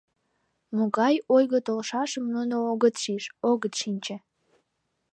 [0.75, 4.15] Могай ойго толшашым нуно огыт шиж, огыт шинче.